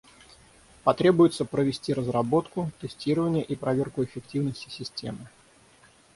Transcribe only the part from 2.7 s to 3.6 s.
тестирование и